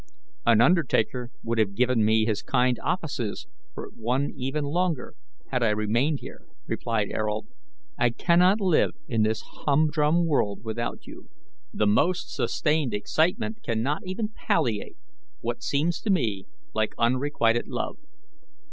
"An 0.47 0.61
undertaker 0.61 1.29
would 1.43 1.59
have 1.59 1.75
given 1.75 2.03
me 2.03 2.25
his 2.25 2.41
kind 2.41 2.79
offices 2.83 3.45
for 3.75 3.89
one 3.95 4.31
even 4.35 4.63
longer, 4.63 5.13
had 5.51 5.61
I 5.61 5.69
remained 5.69 6.21
here," 6.21 6.41
replied 6.65 7.11
Ayrault. 7.13 7.45
"I 7.99 8.09
cannot 8.09 8.59
live 8.59 8.93
in 9.07 9.21
this 9.21 9.41
humdrum 9.43 10.25
world 10.25 10.63
without 10.63 11.05
you. 11.05 11.29
The 11.71 11.85
most 11.85 12.33
sustained 12.33 12.95
excitement 12.95 13.61
cannot 13.61 14.01
even 14.03 14.29
palliate 14.29 14.97
what 15.41 15.61
seems 15.61 16.01
to 16.01 16.09
me 16.09 16.47
like 16.73 16.95
unrequited 16.97 17.67
love." 17.67 17.97